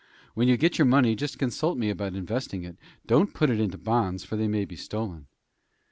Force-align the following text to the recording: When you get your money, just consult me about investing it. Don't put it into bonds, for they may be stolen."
When 0.33 0.47
you 0.47 0.57
get 0.57 0.79
your 0.79 0.87
money, 0.87 1.13
just 1.15 1.37
consult 1.37 1.77
me 1.77 1.91
about 1.91 2.15
investing 2.15 2.63
it. 2.63 2.75
Don't 3.05 3.35
put 3.35 3.51
it 3.51 3.59
into 3.59 3.77
bonds, 3.77 4.23
for 4.23 4.35
they 4.35 4.47
may 4.47 4.65
be 4.65 4.75
stolen." 4.75 5.27